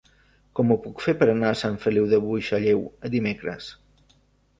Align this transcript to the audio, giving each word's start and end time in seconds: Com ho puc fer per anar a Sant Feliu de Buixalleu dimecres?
Com 0.59 0.71
ho 0.71 0.77
puc 0.85 1.03
fer 1.07 1.13
per 1.19 1.27
anar 1.33 1.51
a 1.55 1.57
Sant 1.59 1.77
Feliu 1.83 2.07
de 2.13 2.19
Buixalleu 2.23 2.81
dimecres? 3.17 3.69